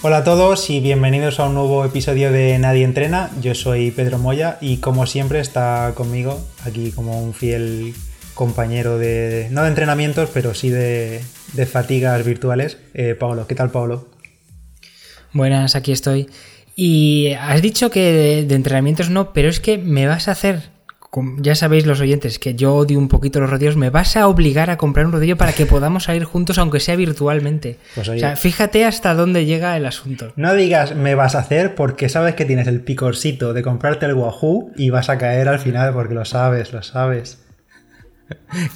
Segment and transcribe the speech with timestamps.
[0.00, 3.30] Hola a todos y bienvenidos a un nuevo episodio de Nadie Entrena.
[3.42, 7.94] Yo soy Pedro Moya y como siempre está conmigo aquí como un fiel
[8.34, 11.20] compañero de, no de entrenamientos, pero sí de,
[11.66, 13.48] fatigas virtuales, eh, Pablo.
[13.48, 14.08] ¿Qué tal, Pablo?
[15.32, 16.28] Buenas, aquí estoy.
[16.76, 20.70] Y has dicho que de entrenamientos no, pero es que me vas a hacer
[21.38, 24.70] ya sabéis los oyentes que yo odio un poquito los rodillos, me vas a obligar
[24.70, 27.78] a comprar un rodillo para que podamos salir juntos, aunque sea virtualmente.
[27.94, 30.32] Pues o sea, fíjate hasta dónde llega el asunto.
[30.36, 34.14] No digas me vas a hacer porque sabes que tienes el picorcito de comprarte el
[34.14, 37.38] Wahoo y vas a caer al final porque lo sabes, lo sabes.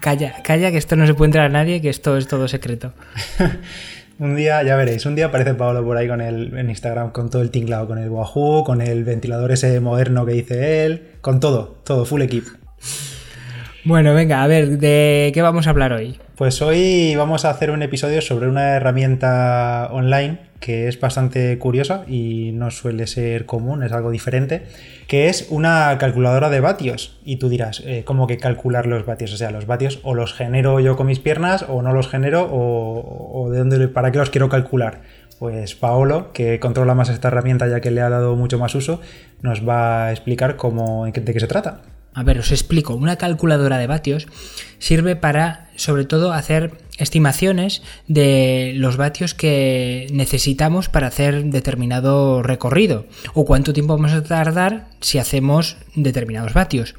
[0.00, 2.94] calla, calla, que esto no se puede entrar a nadie, que esto es todo secreto.
[4.22, 7.28] Un día, ya veréis, un día aparece Pablo por ahí con el, en Instagram con
[7.28, 11.40] todo el tinglado, con el Wahoo, con el ventilador ese moderno que dice él, con
[11.40, 12.46] todo, todo, full equip.
[13.84, 16.16] Bueno, venga, a ver, ¿de qué vamos a hablar hoy?
[16.36, 22.04] Pues hoy vamos a hacer un episodio sobre una herramienta online que es bastante curiosa
[22.06, 24.62] y no suele ser común, es algo diferente,
[25.08, 27.18] que es una calculadora de vatios.
[27.24, 29.32] Y tú dirás, eh, ¿cómo que calcular los vatios?
[29.32, 32.48] O sea, los vatios o los genero yo con mis piernas o no los genero
[32.52, 35.00] o, de dónde, para qué los quiero calcular.
[35.40, 39.00] Pues Paolo, que controla más esta herramienta ya que le ha dado mucho más uso,
[39.40, 41.80] nos va a explicar cómo, de qué se trata.
[42.14, 42.94] A ver, os explico.
[42.94, 44.26] Una calculadora de vatios
[44.78, 53.06] sirve para, sobre todo, hacer estimaciones de los vatios que necesitamos para hacer determinado recorrido
[53.32, 56.94] o cuánto tiempo vamos a tardar si hacemos determinados vatios.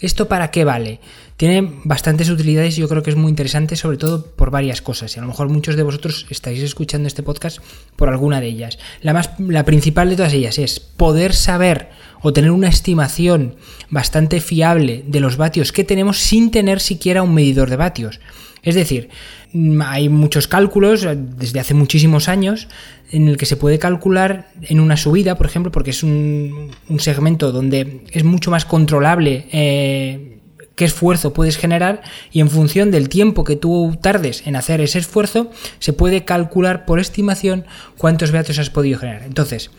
[0.00, 1.00] ¿Esto para qué vale?
[1.36, 5.14] Tiene bastantes utilidades y yo creo que es muy interesante sobre todo por varias cosas
[5.14, 7.58] y a lo mejor muchos de vosotros estáis escuchando este podcast
[7.94, 8.78] por alguna de ellas.
[9.02, 11.90] La, más, la principal de todas ellas es poder saber
[12.22, 13.56] o tener una estimación
[13.90, 18.18] bastante fiable de los vatios que tenemos sin tener siquiera un medidor de vatios.
[18.62, 19.10] Es decir,
[19.52, 22.66] mm, hay muchos cálculos eh, desde hace muchísimos años
[23.12, 27.52] en el que se puede calcular en una subida, por ejemplo, porque es un, segmento
[27.52, 30.35] donde es mucho más controlable eh,
[30.76, 35.00] qué esfuerzo puedes generar y en función del tiempo que tú tardes en hacer ese
[35.00, 35.50] esfuerzo,
[35.80, 37.64] se puede calcular por estimación
[37.96, 39.22] cuántos vatios has podido generar.
[39.24, 39.70] Entonces,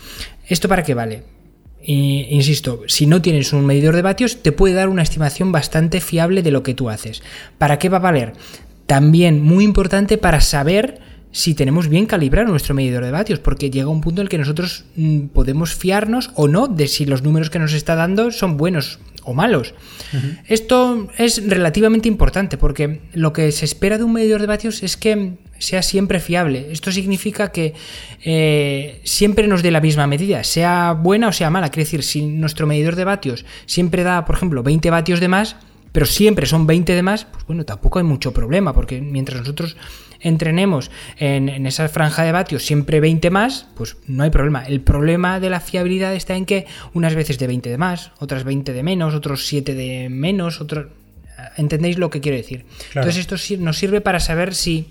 [0.48, 1.24] ¿esto para qué vale?
[1.90, 6.44] insisto, si no tienes un medidor de vatios, te puede dar una estimación bastante fiable
[6.44, 7.24] de lo que tú haces.
[7.58, 8.34] ¿Para qué va a valer?
[8.88, 11.00] También muy importante para saber
[11.32, 14.38] si tenemos bien calibrado nuestro medidor de vatios, porque llega un punto en el que
[14.38, 18.58] nosotros mm, podemos fiarnos o no de si los números que nos está dando son
[18.58, 19.74] buenos o malos.
[20.48, 24.96] Esto es relativamente importante porque lo que se espera de un medidor de vatios es
[24.96, 26.68] que sea siempre fiable.
[26.72, 27.74] Esto significa que
[28.24, 31.70] eh, siempre nos dé la misma medida, sea buena o sea mala.
[31.70, 35.58] Quiere decir, si nuestro medidor de vatios siempre da, por ejemplo, 20 vatios de más,
[35.92, 39.76] pero siempre son 20 de más, pues bueno, tampoco hay mucho problema, porque mientras nosotros
[40.20, 44.66] entrenemos en, esa franja de vatios siempre 20 más, pues no hay problema.
[44.66, 48.44] El problema de la fiabilidad está en que unas veces de 20 de más, otras
[48.44, 50.88] 20 de menos, otros 7 de menos, otros...
[51.56, 52.66] ¿Entendéis lo que quiero decir?
[52.90, 54.88] Entonces esto nos sirve para saber si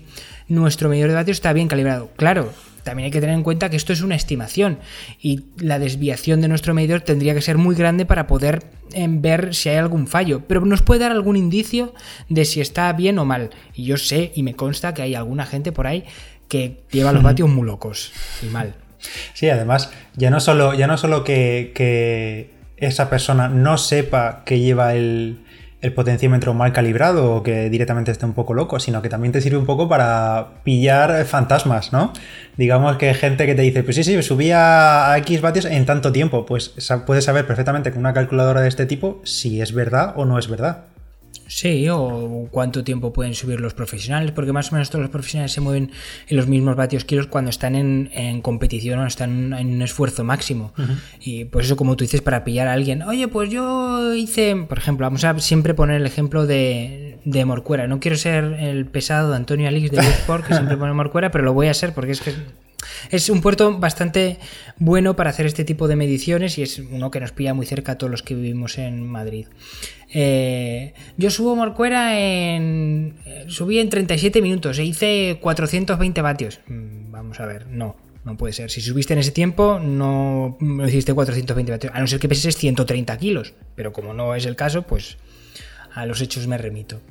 [0.47, 2.09] nuestro medidor de vatios está bien calibrado.
[2.15, 2.53] Claro,
[2.87, 4.79] también hay que tener en cuenta que esto es una estimación
[5.21, 9.53] y la desviación de nuestro medidor tendría que ser muy grande para poder em, ver
[9.53, 11.93] si hay algún fallo, pero nos puede dar algún indicio
[12.29, 13.49] de si está bien o mal.
[13.73, 16.05] Y yo sé y me consta que hay alguna gente por ahí
[16.47, 18.75] que lleva los vatios muy locos y mal.
[19.33, 24.59] Sí, además, ya no solo, ya no solo que, que esa persona no sepa que
[24.59, 25.39] lleva el,
[25.79, 29.41] el potenciómetro mal calibrado o que directamente esté un poco loco, sino que también te
[29.41, 32.13] sirve un poco para pillar fantasmas, ¿no?
[32.57, 36.11] Digamos que gente que te dice, pues sí, sí, subía a X vatios en tanto
[36.11, 36.73] tiempo, pues
[37.05, 40.47] puedes saber perfectamente con una calculadora de este tipo si es verdad o no es
[40.49, 40.85] verdad.
[41.47, 45.51] Sí, o cuánto tiempo pueden subir los profesionales, porque más o menos todos los profesionales
[45.51, 45.91] se mueven
[46.27, 50.73] en los mismos vatios kilos cuando están en, competición o están en un esfuerzo máximo.
[51.19, 54.77] Y pues eso, como tú dices, para pillar a alguien, oye, pues yo hice, por
[54.77, 57.87] ejemplo, vamos a siempre poner el ejemplo de, de Morcuera.
[57.87, 61.43] No quiero ser el pesado de Antonio Alix de Sport, que siempre pone Morcuera, pero
[61.43, 62.33] lo voy a ser porque es que
[63.09, 64.37] es un puerto bastante
[64.77, 67.93] bueno para hacer este tipo de mediciones y es uno que nos pilla muy cerca
[67.93, 69.47] a todos los que vivimos en Madrid.
[70.09, 73.15] Eh, yo subo Morcuera en.
[73.47, 76.59] Subí en 37 minutos e hice 420 vatios.
[76.67, 78.71] Mm, vamos a ver, no, no puede ser.
[78.71, 80.57] Si subiste en ese tiempo, no
[80.87, 81.93] hiciste 420 vatios.
[81.93, 83.53] A no ser que peses 130 kilos.
[83.75, 85.17] Pero como no es el caso, pues
[85.93, 87.01] a los hechos me remito.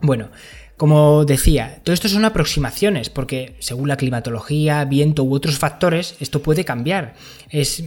[0.00, 0.30] Bueno,
[0.76, 6.42] como decía, todo esto son aproximaciones, porque según la climatología, viento u otros factores, esto
[6.42, 7.14] puede cambiar.
[7.50, 7.84] Es,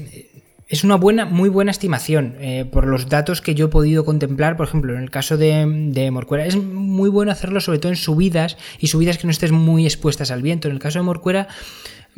[0.68, 4.58] es una buena, muy buena estimación eh, por los datos que yo he podido contemplar,
[4.58, 6.46] por ejemplo, en el caso de, de, Morcuera.
[6.46, 10.32] Es muy bueno hacerlo sobre todo en subidas y subidas que no estés muy expuestas
[10.32, 10.68] al viento.
[10.68, 11.48] En el caso de Morcuera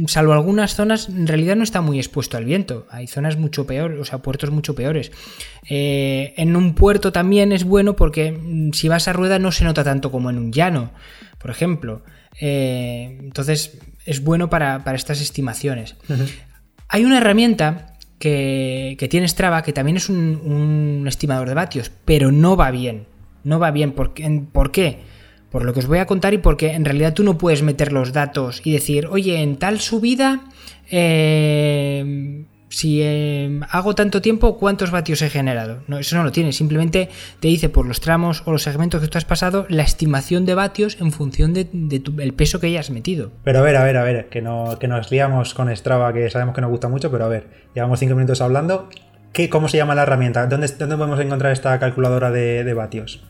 [0.06, 2.86] salvo algunas zonas, en realidad no está muy expuesto al viento.
[2.92, 5.12] Hay zonas mucho peores, o sea, puertos mucho peores.
[5.68, 9.64] Eh, en un puerto también es bueno porque mm, si vas a rueda no se
[9.64, 10.92] nota tanto como en un llano,
[11.40, 12.04] por ejemplo.
[12.40, 15.96] Eh, entonces es bueno para, estas estimaciones.
[16.88, 22.56] Hay una herramienta que, tiene Strava que también es un, estimador de vatios, pero no
[22.56, 23.06] va bien.
[23.44, 23.94] No va bien.
[23.94, 25.00] ¿Por qué?
[25.52, 27.94] Por lo que os voy a contar y porque en realidad tú no puedes meter
[27.94, 30.42] los datos y decir, oye, en tal subida,
[30.92, 35.84] eh, si eh, hago tanto tiempo, ¿cuántos vatios he generado?
[35.88, 37.10] No, eso no lo tiene, simplemente
[37.40, 40.56] te dice por los tramos o los segmentos que tú has pasado la estimación de
[40.56, 43.32] vatios en función del de, peso que hayas metido.
[43.44, 46.30] Pero a ver, a ver, a ver, que, no, que nos liamos con Strava, que
[46.30, 48.90] sabemos que nos gusta mucho, pero a ver, llevamos cinco minutos hablando.
[49.34, 50.46] ¿Qué, ¿Cómo se llama la herramienta?
[50.48, 53.22] ¿Dónde, dónde podemos encontrar esta calculadora de vatios?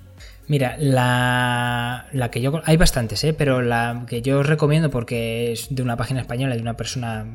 [0.48, 2.62] Mira, la, que yo...
[2.64, 3.34] Hay bastantes, ¿eh?
[3.34, 7.26] pero la que yo os recomiendo porque es de una página española, de una persona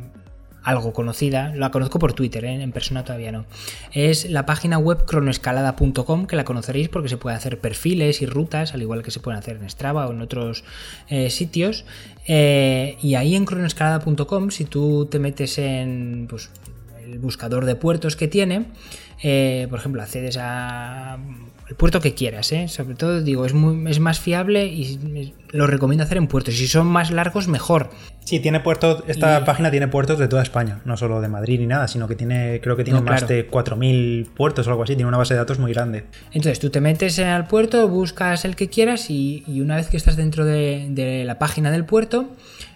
[0.63, 2.63] algo conocida, la conozco por Twitter, ¿eh?
[2.63, 3.45] en persona todavía no.
[3.93, 8.75] Es la página web cronoescalada.com, que la conoceréis porque se puede hacer perfiles y rutas,
[8.75, 10.65] al igual que se pueden hacer en Strava o en otros
[11.09, 11.85] eh, sitios.
[12.27, 16.51] Eh, y ahí en cronoescalada.com, si tú te metes en pues,
[17.05, 18.67] el buscador de puertos que tiene,
[19.69, 21.19] por ejemplo, accedes a
[21.69, 22.69] el puerto que quieras, ¿eh?
[22.69, 23.55] Sobre todo, digo, es,
[23.87, 26.55] es más fiable y lo recomiendo hacer en puertos.
[26.55, 27.91] Si son más largos, mejor.
[28.25, 31.67] Sí, tiene puertos, esta página tiene puertos de toda España, no solo de Madrid ni
[31.67, 35.09] nada, sino que tiene, creo que tiene más de 4.000 puertos o algo así, tiene
[35.09, 36.05] una base de datos muy grande.
[36.27, 40.17] Entonces, tú te metes al puerto, buscas el que quieras y, una vez que estás
[40.17, 42.31] dentro de, la página del puerto,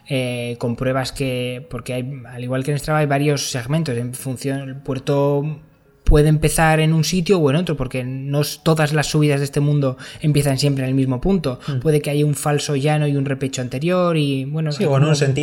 [0.08, 4.66] eh, compruebas que, porque hay, al igual que en Strava, hay varios segmentos en función,
[4.66, 5.60] del puerto
[6.06, 9.58] puede empezar en un sitio o en otro, porque no todas las subidas de este
[9.58, 11.58] mundo empiezan siempre en el mismo punto.
[11.66, 11.80] Hmm.
[11.80, 14.70] Puede que haya un falso llano y un repecho anterior y bueno,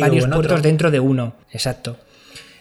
[0.00, 1.34] varios puertos dentro de uno.
[1.52, 1.98] Exacto.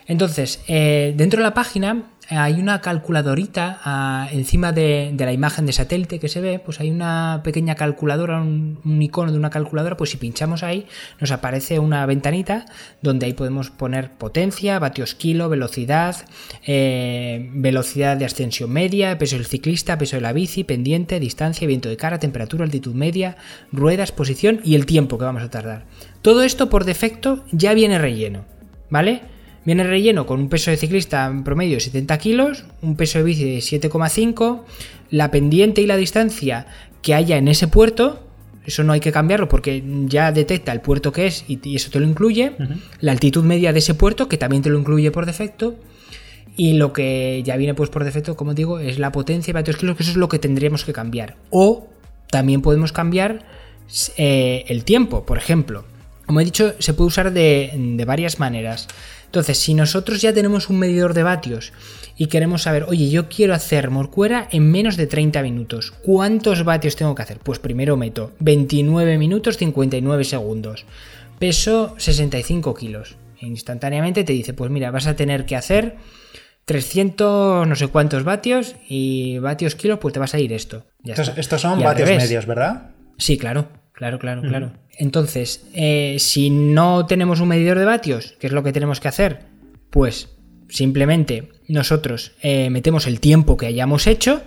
[0.05, 2.03] Entonces, eh, dentro de la página
[2.37, 6.91] hay una calculadorita ah, encima de, la imagen de satélite que se ve, pues hay
[6.91, 10.85] una pequeña calculadora, un, icono de una calculadora, pues si pinchamos ahí
[11.19, 12.65] nos aparece una ventanita
[13.01, 16.15] donde ahí podemos poner potencia, vatios kilo, velocidad,
[16.65, 21.89] eh, velocidad de ascensión media, peso del ciclista, peso de la bici, pendiente, distancia, viento
[21.89, 23.37] de cara, temperatura, altitud media,
[23.71, 25.85] ruedas, posición y el tiempo que vamos a tardar.
[26.21, 28.45] Todo esto por defecto ya viene relleno,
[28.89, 29.32] ¿vale?
[29.65, 33.25] Viene relleno con un peso de ciclista en promedio de 70 kilos, un peso de
[33.25, 34.61] bici de 7,5,
[35.09, 36.67] la pendiente y la distancia
[37.01, 38.27] que haya en ese puerto,
[38.65, 41.99] eso no hay que cambiarlo porque ya detecta el puerto que es y, eso te
[41.99, 42.53] lo incluye,
[42.99, 45.75] la altitud media de ese puerto que también te lo incluye por defecto,
[46.55, 49.77] y lo que ya viene pues por defecto, como digo, es la potencia de vatios
[49.77, 51.35] kilos, que eso es lo que tendríamos que cambiar.
[51.49, 51.87] O
[52.29, 53.45] también podemos cambiar
[54.17, 55.85] eh, el tiempo, por ejemplo.
[56.25, 58.87] Como he dicho, se puede usar de, de varias maneras.
[59.33, 61.73] Entonces, si nosotros ya tenemos un medidor de vatios
[62.15, 66.95] y queremos saber, oye, yo quiero hacer morcuera en menos de 30 minutos, ¿cuántos vatios
[66.95, 67.39] tengo que hacer?
[67.39, 70.85] Pues primero meto 29 minutos 59 segundos,
[71.39, 73.15] peso 65 kilos.
[73.41, 75.95] E instantáneamente te dice, pues mira, vas a tener que hacer
[76.65, 80.85] 300 no sé cuántos vatios y vatios kilos, pues te vas a ir esto.
[81.03, 82.91] estos, son vatios medios, ¿verdad?
[83.17, 83.67] Sí, claro,
[84.03, 84.73] claro, claro, claro.
[84.97, 89.07] Entonces, eh, si no tenemos un medidor de vatios, ¿qué es lo que tenemos que
[89.07, 89.39] hacer?
[89.89, 90.35] Pues
[90.67, 94.43] simplemente nosotros eh, metemos el tiempo que hayamos hecho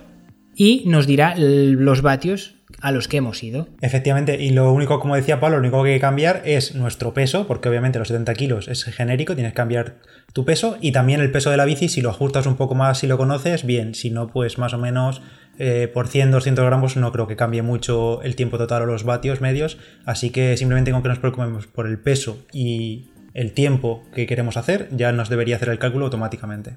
[0.55, 3.67] y nos dirá los vatios a los que hemos ido.
[3.81, 7.13] Efectivamente, y lo único, como decía Pablo, lo único que hay que cambiar es nuestro
[7.13, 9.95] peso, porque obviamente los 70 kilos es genérico, tienes que cambiar
[10.33, 12.99] tu peso y también el peso de la bici, si lo ajustas un poco más,
[12.99, 15.21] si lo conoces, bien, si no, pues más o menos
[15.59, 19.03] eh, por 100, 200 gramos no creo que cambie mucho el tiempo total o los
[19.03, 24.03] vatios medios, así que simplemente con que nos preocupemos por el peso y el tiempo
[24.13, 26.75] que queremos hacer, ya nos debería hacer el cálculo automáticamente.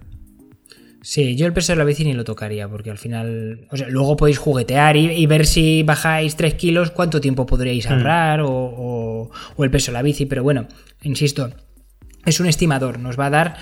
[1.03, 3.67] Sí, yo el peso de la bici ni lo tocaría, porque al final.
[3.71, 7.93] O sea, luego podéis juguetear y, ver si bajáis 3 kilos, cuánto tiempo podríais hmm.
[7.93, 10.69] ahorrar, o, el peso de la bici, pero bueno,
[11.03, 11.51] insisto,
[12.27, 13.57] es un estimador, nos va a dar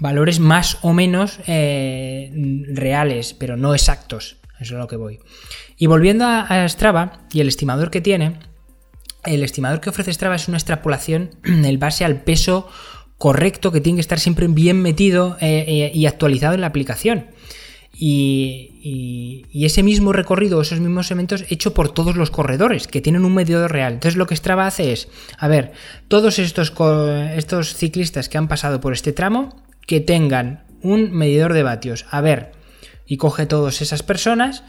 [0.00, 2.30] valores más o menos eh,
[2.74, 4.41] reales, pero no exactos.
[4.62, 5.20] Eso es a lo que voy.
[5.76, 8.38] Y volviendo a, Strava y el estimador que tiene,
[9.24, 12.68] el estimador que ofrece Strava es una extrapolación en base al peso
[13.18, 17.26] correcto que tiene que estar siempre bien metido eh, eh, y actualizado en la aplicación.
[17.94, 18.68] Y,
[19.52, 23.70] ese mismo recorrido, esos mismos elementos, hecho por todos los corredores que tienen un medidor
[23.70, 23.92] real.
[23.92, 25.72] Entonces lo que Strava hace es, a ver,
[26.08, 26.72] todos estos,
[27.36, 32.06] estos ciclistas que han pasado por este tramo, que tengan un medidor de vatios.
[32.10, 32.52] A ver,
[33.06, 34.64] y coge todas esas personas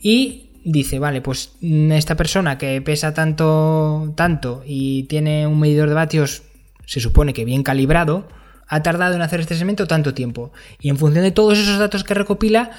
[0.00, 5.94] y dice, vale, pues esta persona que pesa tanto, tanto y tiene un medidor de
[5.94, 6.42] vatios
[6.88, 8.28] se supone que bien calibrado,
[8.66, 10.52] ha tardado en hacer este segmento tanto tiempo.
[10.80, 12.70] Y en función de todos esos datos que recopila,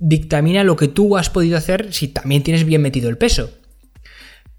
[0.00, 3.50] dictamina lo que tú has podido hacer si también tienes bien metido el peso.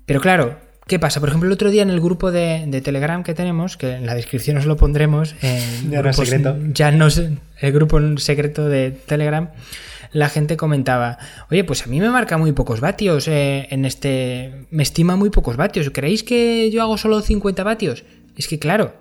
[0.06, 1.20] Pero claro, ¿qué pasa?
[1.20, 4.16] Por ejemplo, el otro día en el grupo de, Telegram que tenemos, que en la
[4.16, 5.36] descripción os lo pondremos,
[5.90, 6.58] ya no es secreto.
[6.74, 7.22] Ya no es
[7.60, 9.50] el grupo secreto de Telegram,
[10.12, 11.18] la gente comentaba,
[11.52, 15.30] oye, pues a mí me marca muy pocos vatios eh, en este, me estima muy
[15.30, 15.90] pocos vatios.
[15.92, 18.06] ¿Creéis que yo hago solo 50 vatios?
[18.38, 18.94] Es que claro,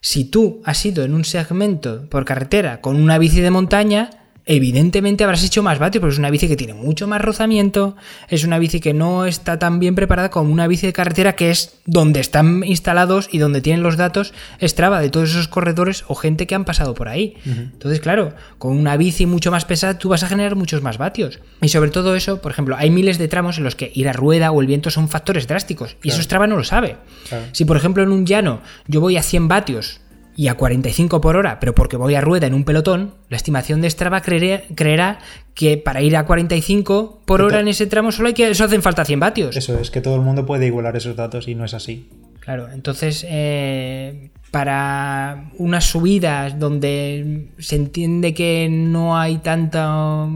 [0.00, 4.10] si tú has ido en un segmento por carretera con una bici de montaña,
[4.46, 7.96] evidentemente habrás hecho más vatios, porque es una bici que tiene mucho más rozamiento,
[8.28, 11.50] es una bici que no está tan bien preparada como una bici de carretera que
[11.50, 16.14] es donde están instalados y donde tienen los datos Strava de todos esos corredores o
[16.14, 17.34] gente que han pasado por ahí.
[17.44, 21.40] Entonces, claro, con una bici mucho más pesada tú vas a generar muchos más vatios.
[21.62, 24.12] Y sobre todo eso, por ejemplo, hay miles de tramos en los que ir a
[24.12, 26.96] rueda o el viento son factores drásticos y eso Strava no lo sabe.
[27.52, 30.00] Si, por ejemplo, en un llano yo voy a 100 vatios
[30.36, 33.80] y a 45 por hora, pero porque voy a rueda en un pelotón, la estimación
[33.80, 35.18] de Strava creerá,
[35.54, 38.82] que para ir a 45 por hora en ese tramo solo hay que eso hacen
[38.82, 39.56] falta 100 vatios.
[39.56, 42.08] Eso es que todo el mundo puede igualar esos datos y no es así.
[42.40, 50.28] Claro, entonces eh, para unas subidas donde se entiende que no hay tanta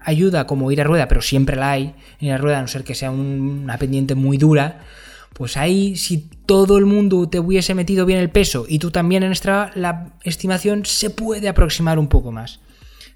[0.00, 2.84] ayuda como ir a rueda, pero siempre la hay, ir a rueda a no ser
[2.84, 4.80] que sea una pendiente muy dura,
[5.40, 9.22] pues ahí si todo el mundo te hubiese metido bien el peso y tú también
[9.22, 12.60] en Strava, la estimación se puede aproximar un poco más.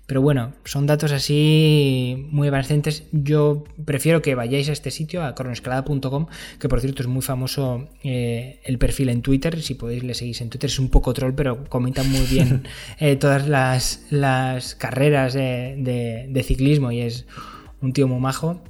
[0.06, 3.04] Pero bueno, son datos así muy evanescentes.
[3.12, 6.28] Yo prefiero que vayáis a este sitio, a cronoescalada.com,
[6.58, 9.60] que por cierto es muy famoso eh, el perfil en Twitter.
[9.60, 12.62] Si podéis le seguís en Twitter, es un poco troll, pero comentan muy bien
[13.00, 17.26] eh, todas las, carreras de, ciclismo y es
[17.82, 18.62] un tío muy majo.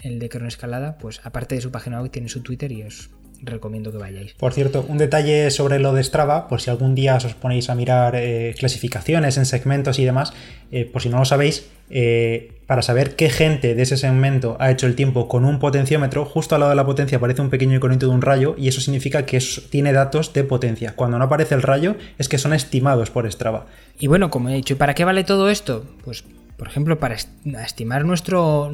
[0.00, 3.92] El de Cronoescalada, pues aparte de su página web tiene su Twitter y os recomiendo
[3.92, 4.34] que vayáis.
[4.34, 7.74] Por cierto, un detalle sobre lo de Strava, por si algún día os ponéis a
[7.74, 10.32] mirar eh, clasificaciones en segmentos y demás,
[10.70, 14.70] eh, por si no lo sabéis, eh, para saber qué gente de ese segmento ha
[14.70, 17.76] hecho el tiempo con un potenciómetro, justo al lado de la potencia aparece un pequeño
[17.76, 20.94] iconito de un rayo y eso significa que tiene datos de potencia.
[20.94, 23.66] Cuando no aparece el rayo es que son estimados por Strava.
[23.98, 25.86] Y bueno, como he dicho, ¿y para qué vale todo esto?
[26.04, 26.24] Pues
[26.58, 28.70] por ejemplo, para estimar nuestro...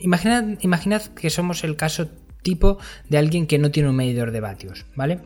[0.00, 2.08] imaginad, imaginad que somos el caso
[2.42, 2.78] tipo
[3.08, 5.20] de alguien que no tiene un medidor de vatios, ¿vale?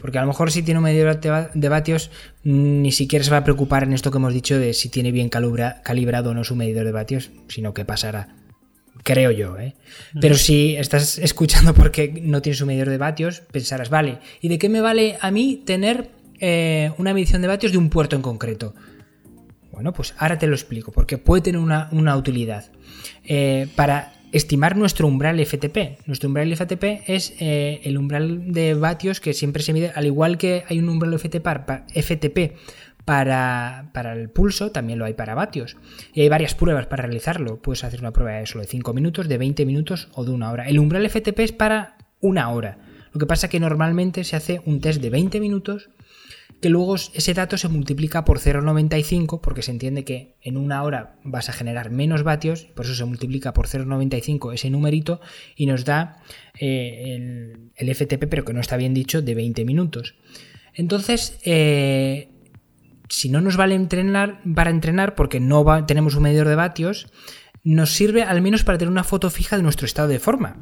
[0.00, 2.10] Porque a lo mejor si tiene un medidor de vatios
[2.44, 5.28] ni siquiera se va a preocupar en esto que hemos dicho de si tiene bien
[5.28, 8.28] calibrado o no su medidor de vatios, sino que pasará.
[9.02, 9.74] Creo yo, ¿eh?
[10.20, 14.58] Pero si estás escuchando porque no tienes un medidor de vatios, pensarás, vale, ¿y de
[14.58, 18.22] qué me vale a mí tener eh, una medición de vatios de un puerto en
[18.22, 18.74] concreto?
[19.78, 22.64] Bueno, pues ahora te lo explico, porque puede tener una, utilidad.
[23.22, 26.04] Eh, para estimar nuestro umbral FTP.
[26.06, 30.36] Nuestro umbral FTP es eh, el umbral de vatios que siempre se mide, al igual
[30.36, 32.56] que hay un umbral FTP,
[33.04, 35.76] para, para, el pulso, también lo hay para vatios.
[36.12, 37.62] Y hay varias pruebas para realizarlo.
[37.62, 40.50] Puedes hacer una prueba de solo de 5 minutos, de 20 minutos o de una
[40.50, 40.66] hora.
[40.68, 42.78] El umbral FTP es para una hora.
[43.12, 45.90] Lo que pasa es que normalmente se hace un test de 20 minutos
[46.60, 51.16] que luego ese dato se multiplica por 0,95 porque se entiende que en una hora
[51.22, 55.20] vas a generar menos vatios, por eso se multiplica por 0,95 ese numerito
[55.54, 56.22] y nos da
[56.58, 60.16] eh, el, FTP, pero que no está bien dicho, de 20 minutos.
[60.74, 62.28] Entonces, eh,
[63.08, 67.06] si no nos vale entrenar para entrenar porque no tenemos un medidor de vatios,
[67.62, 70.56] nos sirve al menos para tener una foto fija de nuestro estado de forma.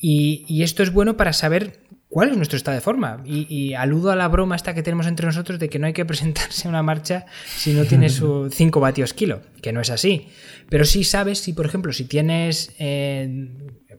[0.00, 3.22] y, esto es bueno para saber cuál es nuestro estado de forma.
[3.24, 6.04] Y, aludo a la broma esta que tenemos entre nosotros de que no hay que
[6.04, 10.28] presentarse a una marcha si no tienes 5 vatios kilo, que no es así.
[10.68, 13.48] Pero sí sabes si, por ejemplo, si tienes, eh,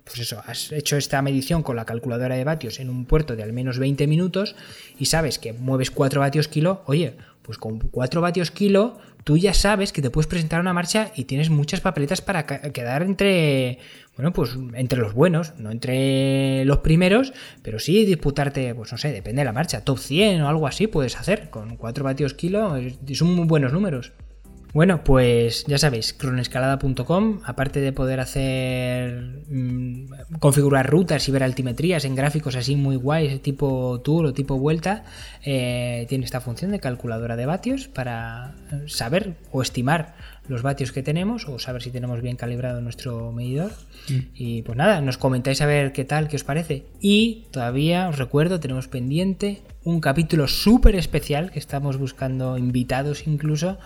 [0.04, 3.42] pues eso, has hecho esta medición con la calculadora de vatios en un puerto de
[3.42, 4.56] al menos 20 minutos
[5.00, 9.54] y sabes que mueves 4 vatios kilo, oye, pues con 4 vatios kilo tú ya
[9.54, 13.80] sabes que te puedes presentar una marcha y tienes muchas papeletas para quedar entre,
[14.18, 19.12] bueno, pues entre los buenos, no entre los primeros, pero sí disputarte, pues no sé,
[19.12, 22.76] depende de la marcha, top 100 o algo así puedes hacer, con 4 vatios kilo,
[23.14, 24.12] son muy buenos números.
[24.74, 32.06] Bueno, pues ya sabéis, cronescalada.com, aparte de poder hacer mm, configurar rutas y ver altimetrías
[32.06, 35.04] en gráficos así muy guays, tipo tour o tipo vuelta,
[35.44, 38.56] eh, tiene esta función de calculadora de vatios para
[38.88, 40.16] saber o estimar
[40.48, 43.72] los vatios que tenemos o saber si tenemos bien calibrado nuestro medidor.
[44.10, 44.20] Mm.
[44.34, 46.88] Y pues nada, nos comentáis a ver qué tal, qué os parece.
[47.00, 53.78] Y todavía os recuerdo, tenemos pendiente un capítulo súper especial que estamos buscando invitados incluso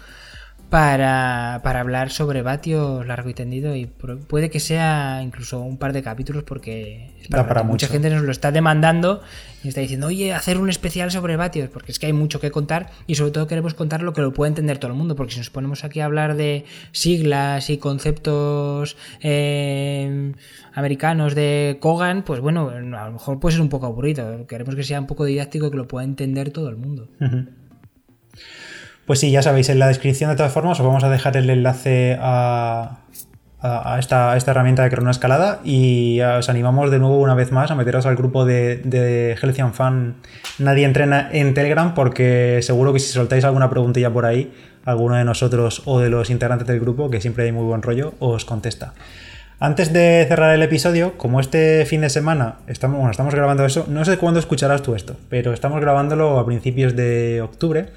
[0.69, 6.03] para, hablar sobre vatios largo y tendido y puede que sea incluso un par de
[6.03, 9.21] capítulos porque para, mucha gente nos lo está demandando
[9.63, 12.51] y está diciendo, oye, hacer un especial sobre vatios, porque es que hay mucho que
[12.51, 15.33] contar y sobre todo queremos contar lo que lo puede entender todo el mundo, porque
[15.33, 20.33] si nos ponemos aquí a hablar de siglas y conceptos eh,
[20.73, 24.83] americanos de Kogan, pues bueno, a lo mejor puede ser un poco aburrido, queremos que
[24.83, 27.09] sea un poco didáctico y que lo pueda entender todo el mundo.
[29.07, 31.49] Pues sí, ya sabéis, en la descripción de todas formas os vamos a dejar el
[31.49, 32.97] enlace a,
[33.97, 38.17] esta, herramienta de cronoescalada y os animamos de nuevo una vez más a meteros al
[38.17, 39.37] grupo de, de
[39.71, 40.15] Fan
[40.59, 44.51] Nadie Entrena en Telegram porque seguro que si soltáis alguna preguntilla por ahí,
[44.83, 48.13] alguno de nosotros o de los integrantes del grupo, que siempre hay muy buen rollo,
[48.19, 48.93] os contesta.
[49.59, 54.03] Antes de cerrar el episodio, como este fin de semana estamos, estamos grabando eso, no
[54.03, 57.87] sé cuándo escucharás tú esto, pero estamos grabándolo a principios de octubre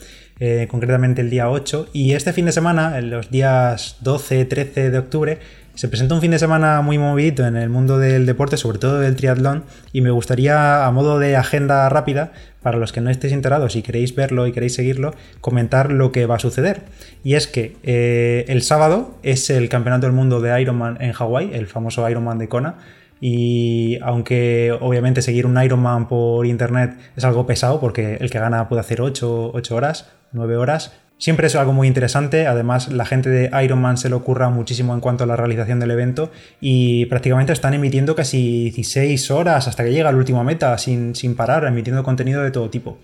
[0.40, 1.90] eh, concretamente el día 8.
[1.92, 5.38] Y este fin de semana, en los días 12, 13 de octubre,
[5.74, 8.98] se presenta un fin de semana muy movidito en el mundo del deporte, sobre todo
[8.98, 12.32] del triatlón, y me gustaría, a modo de agenda rápida,
[12.62, 16.26] para los que no estéis enterados y queréis verlo y queréis seguirlo, comentar lo que
[16.26, 16.82] va a suceder.
[17.24, 21.50] Y es que eh, el sábado es el Campeonato del Mundo de Ironman en Hawái,
[21.54, 22.74] el famoso Ironman de Kona.
[23.20, 28.68] Y aunque obviamente seguir un Ironman por internet es algo pesado, porque el que gana
[28.68, 30.92] puede hacer 8, 8 horas, 9 horas.
[31.18, 35.00] Siempre es algo muy interesante, además la gente de Ironman se le ocurra muchísimo en
[35.00, 36.30] cuanto a la realización del evento
[36.62, 41.36] y prácticamente están emitiendo casi 16 horas hasta que llega la última meta sin, sin
[41.36, 42.96] parar, emitiendo contenido de todo tipo.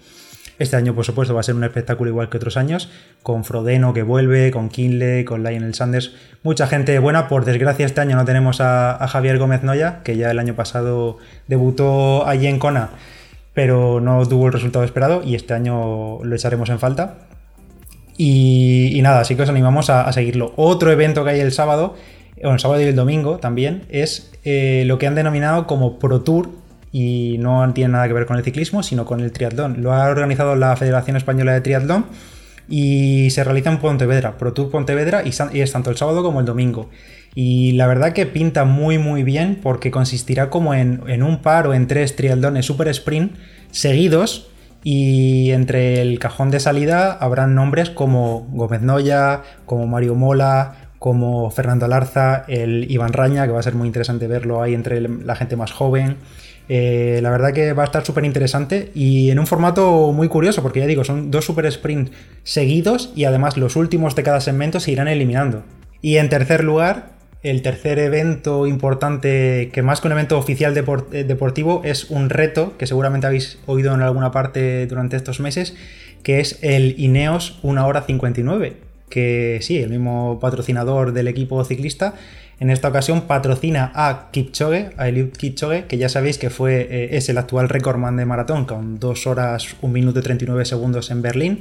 [0.58, 2.90] Este año, por supuesto, va a ser un espectáculo igual que otros años,
[3.22, 7.28] con Frodeno que vuelve, con Kinley, con Lionel Sanders, mucha gente buena.
[7.28, 11.18] Por desgracia, este año no tenemos a, Javier Gómez Noya, que ya el año pasado
[11.46, 12.90] debutó allí en Kona
[13.56, 17.20] pero no tuvo el resultado esperado y este año lo echaremos en falta.
[18.18, 20.52] Y, nada, así que os animamos a, seguirlo.
[20.56, 21.94] Otro evento que hay el sábado,
[22.44, 26.20] o el sábado y el domingo también, es eh, lo que han denominado como Pro
[26.20, 26.50] Tour
[26.92, 29.83] y no tiene nada que ver con el ciclismo, sino con el triatlón.
[29.83, 32.07] Lo ha organizado la Federación Española de Triatlón
[32.68, 36.46] y se realiza en Pontevedra, Pro Tour Pontevedra, y, es tanto el sábado como el
[36.46, 36.90] domingo.
[37.35, 41.75] Y la verdad que pinta muy muy bien porque consistirá como en, un par o
[41.75, 43.37] en tres triatlones super sprint
[43.70, 44.49] seguidos
[44.83, 51.51] y entre el cajón de salida habrán nombres como Gómez Noya, como Mario Mola, como
[51.51, 55.37] Fernando Larza, el Iván Raña, que va a ser muy interesante verlo ahí entre la
[55.37, 56.16] gente más joven.
[56.68, 60.62] Eh, la verdad que va a estar súper interesante y en un formato muy curioso,
[60.62, 62.11] porque ya digo, son dos super sprints
[62.42, 65.62] seguidos y además los últimos de cada segmento se irán eliminando.
[66.02, 71.24] Y en tercer lugar, el tercer evento importante, que más que un evento oficial eh,
[71.24, 75.76] deportivo, es un reto que seguramente habéis oído en alguna parte durante estos meses,
[76.22, 78.76] que es el Ineos 1 hora 59,
[79.09, 82.14] que sí, el mismo patrocinador del equipo ciclista,
[82.59, 87.16] en esta ocasión patrocina a Kipchoge, a Eliud Kipchoge, que ya sabéis que fue, eh,
[87.16, 91.21] es el actual recordman de maratón, con 2 horas, 1 minuto y 39 segundos en
[91.21, 91.61] Berlín.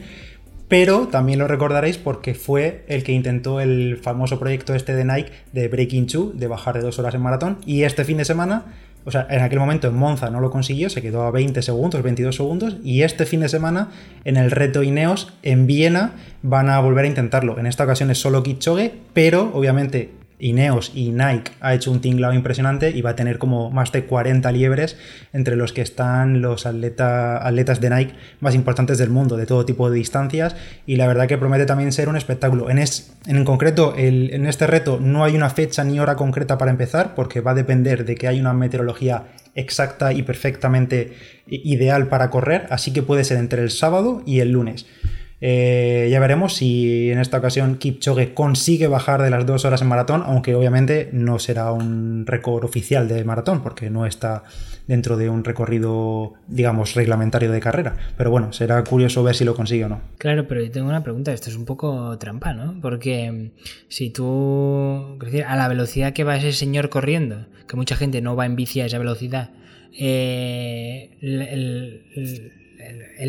[0.67, 5.31] Pero también lo recordaréis porque fue el que intentó el famoso proyecto este de Nike
[5.51, 8.63] de Breaking Two, de bajar de dos horas en maratón, y este fin de semana,
[9.03, 12.01] o sea, en aquel momento en Monza no lo consiguió, se quedó a 20 segundos,
[12.01, 13.89] 22 segundos, y este fin de semana
[14.23, 17.59] en el reto Ineos en Viena van a volver a intentarlo.
[17.59, 22.33] En esta ocasión es solo Kipchoge, pero obviamente Ineos y Nike ha hecho un tinglado
[22.33, 24.97] impresionante y va a tener como más de 40 liebres
[25.33, 29.89] entre los que están los atletas de Nike más importantes del mundo, de todo tipo
[29.89, 32.69] de distancias y la verdad que promete también ser un espectáculo.
[32.69, 37.15] En, en concreto, en este reto no hay una fecha ni hora concreta para empezar
[37.15, 39.23] porque va a depender de que haya una meteorología
[39.55, 41.13] exacta y perfectamente
[41.47, 44.85] ideal para correr, así que puede ser entre el sábado y el lunes.
[45.47, 49.87] Eh, ya veremos si en esta ocasión Kipchoge consigue bajar de las dos horas en
[49.87, 54.41] maratón, aunque obviamente no será un récord oficial de maratón, porque no está
[54.87, 57.95] dentro de un recorrido, digamos, reglamentario de carrera.
[58.17, 60.01] Pero bueno, será curioso ver si lo consigue o no.
[60.17, 62.81] Claro, pero yo tengo una pregunta, esto es un poco trampa, ¿no?
[62.81, 63.51] Porque
[63.87, 68.47] si tú, a la velocidad que va ese señor corriendo, que mucha gente no va
[68.47, 69.51] en bici a esa velocidad,
[69.93, 72.51] eh, el,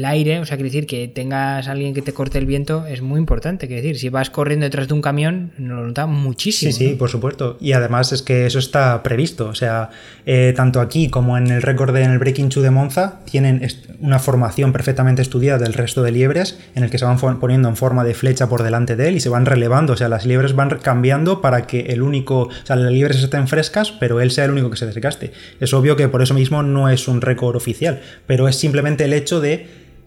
[0.05, 3.19] aire, o sea, quiere decir que tengas alguien que te corte el viento es muy
[3.19, 3.66] importante.
[3.66, 6.73] Quiere decir, si vas corriendo detrás de un camión, lo nota muchísimo.
[6.73, 7.57] Sí, sí, por supuesto.
[7.61, 9.47] Y además es que eso está previsto.
[9.49, 9.90] O sea,
[10.25, 13.66] eh, tanto aquí como en el récord en el Breaking Two de Monza, tienen
[14.01, 17.77] una formación perfectamente estudiada del resto de liebres, en el que se van poniendo en
[17.77, 19.92] forma de flecha por delante de él y se van relevando.
[19.92, 23.49] O sea, las liebres van cambiando para que el único, o sea, las liebres estén
[23.49, 25.33] frescas, pero él sea el único que se desgaste.
[25.61, 29.12] Es obvio que por eso mismo no es un récord oficial, pero es simplemente el
[29.12, 29.46] hecho de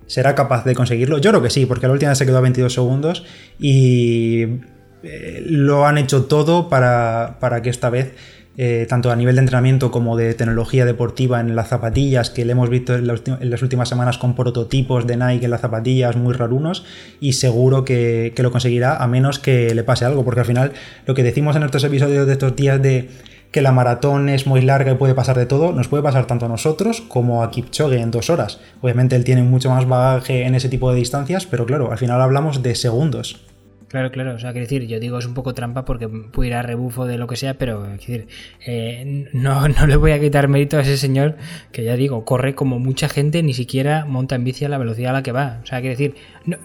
[0.07, 1.19] ¿Será capaz de conseguirlo?
[1.19, 3.25] Yo creo que sí, porque la última se quedó a 22 segundos
[3.59, 4.43] y
[5.03, 8.13] eh, lo han hecho todo para, para que esta vez
[8.61, 12.51] eh, tanto a nivel de entrenamiento como de tecnología deportiva en las zapatillas, que le
[12.51, 16.83] hemos visto en, las últimas semanas con prototipos de Nike en las zapatillas muy rarunos,
[17.21, 20.73] y seguro que, lo conseguirá a menos que le pase algo, porque al final
[21.05, 23.07] lo que decimos en estos episodios de estos días de
[23.51, 26.45] que la maratón es muy larga y puede pasar de todo, nos puede pasar tanto
[26.45, 28.59] a nosotros como a Kipchoge en dos horas.
[28.81, 32.21] Obviamente él tiene mucho más bagaje en ese tipo de distancias, pero claro, al final
[32.21, 33.48] hablamos de segundos.
[33.89, 36.53] Claro, claro, o sea, quiero decir, yo digo es un poco trampa porque puede ir
[36.55, 38.27] a rebufo de lo que sea, pero decir,
[38.63, 41.37] eh, no, no le voy a quitar mérito a ese señor
[41.71, 45.09] que ya digo, corre como mucha gente, ni siquiera monta en bici a la velocidad
[45.09, 45.59] a la que va.
[45.63, 46.13] O sea, quiero decir,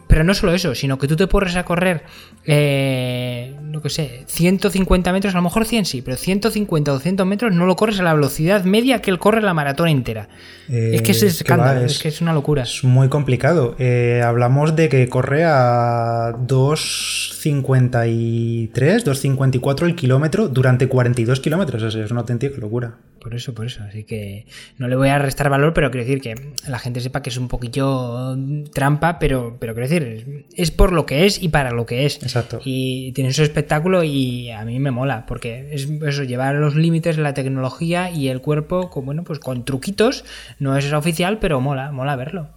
[0.07, 2.03] pero no solo eso, sino que tú te pones a correr,
[2.45, 7.27] eh, no que sé, 150 metros, a lo mejor 100 sí, pero 150 o 200
[7.27, 10.29] metros no lo corres a la velocidad media que él corre la maratón entera.
[10.69, 12.65] es que es eh, escándalo, es, que es una locura.
[12.65, 13.77] Es muy complicado.
[14.23, 21.94] hablamos de que corre a 2 2.53, 2.54 el kilómetro durante 42 kilómetros.
[21.94, 22.96] es una auténtica locura.
[23.20, 23.83] Por eso, por eso.
[23.83, 24.44] Así que
[24.77, 27.38] no le voy a restar valor, pero quiero decir que la gente sepa que es
[27.38, 28.37] un poquillo
[28.74, 32.22] trampa, pero, pero quiero decir, es por lo que es y para lo que es.
[32.22, 32.61] Exacto.
[32.64, 37.16] Y tiene su espectáculo y a mí me mola, porque es eso, llevar los límites
[37.16, 40.27] de la tecnología y el cuerpo, con, bueno, pues con truquitos.
[40.59, 42.50] No es oficial, pero mola, mola verlo.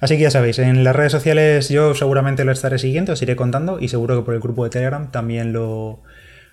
[0.00, 3.36] Así que ya sabéis, en las redes sociales yo seguramente lo estaré siguiendo, os iré
[3.36, 6.02] contando y seguro que por el grupo de Telegram también lo,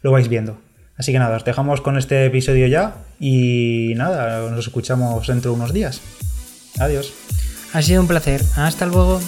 [0.02, 0.58] lo vais viendo.
[0.98, 5.58] Así que nada, os dejamos con este episodio ya y nada, nos escuchamos dentro de
[5.58, 6.02] unos días.
[6.80, 7.14] Adiós.
[7.74, 8.42] Ha sido un placer.
[8.56, 9.20] Hasta luego.